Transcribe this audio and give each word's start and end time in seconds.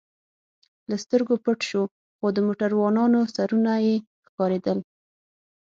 له 0.89 0.95
سترګو 1.03 1.33
پټ 1.43 1.59
شو، 1.69 1.83
خو 2.17 2.27
د 2.35 2.37
موټروانانو 2.47 3.19
سرونه 3.35 3.71
یې 3.85 3.95
ښکارېدل. 4.27 4.77